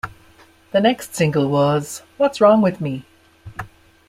[0.71, 3.05] The next single was "What's Wrong With Me".